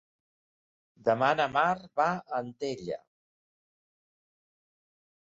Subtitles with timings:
[1.09, 2.97] Demà na Mar va a Antella.